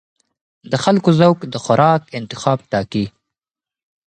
د 0.71 0.73
خلکو 0.83 1.09
ذوق 1.19 1.39
د 1.53 1.55
خوراک 1.63 2.01
انتخاب 2.19 2.59
ټاکي. 2.71 3.05